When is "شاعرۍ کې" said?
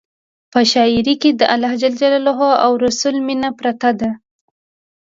0.71-1.31